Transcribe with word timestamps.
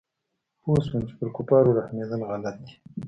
پوه 0.61 0.79
سوم 0.87 1.01
چې 1.09 1.13
پر 1.19 1.29
کفارو 1.35 1.77
رحمېدل 1.79 2.21
غلط 2.29 2.55
دي. 2.63 2.73